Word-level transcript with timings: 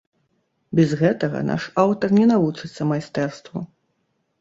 Без 0.79 0.89
гэтага 1.01 1.43
наш 1.51 1.69
аўтар 1.85 2.17
не 2.19 2.25
навучыцца 2.35 2.91
майстэрству. 2.97 3.57